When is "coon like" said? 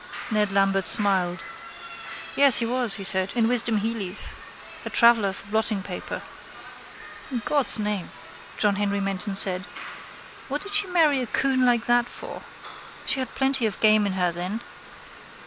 11.27-11.85